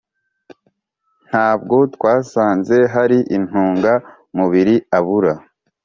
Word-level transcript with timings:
Ntabwo 1.27 1.75
twasanze 1.95 2.77
hari 2.93 3.17
intunga 3.35 3.93
mubiri 4.37 4.75
abura 4.97 5.33